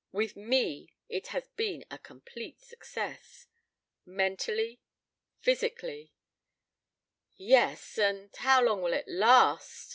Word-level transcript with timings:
"With 0.11 0.35
me 0.35 0.89
it 1.09 1.27
has 1.27 1.47
been 1.49 1.85
a 1.91 1.99
complete 1.99 2.59
success 2.59 3.45
mentally, 4.03 4.81
physically" 5.41 6.11
"Yes, 7.53 7.99
and 7.99 8.35
how 8.35 8.63
long 8.63 8.81
will 8.81 8.93
it 8.93 9.07
last?" 9.07 9.89